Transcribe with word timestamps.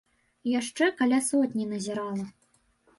Яшчэ 0.59 0.89
каля 1.03 1.21
сотні 1.29 1.71
назірала. 1.77 2.23